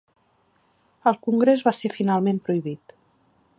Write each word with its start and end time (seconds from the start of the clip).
El 1.11 1.19
congrés 1.27 1.63
va 1.69 1.73
ser 1.81 1.93
finalment 1.99 2.43
prohibit. 2.47 2.99